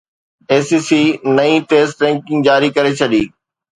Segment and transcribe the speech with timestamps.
[0.49, 1.01] اي C C
[1.37, 3.23] نئين test ranking جاري ڪري ڇڏي